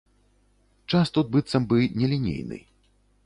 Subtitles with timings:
[0.91, 2.59] Час тут быццам бы нелінейны.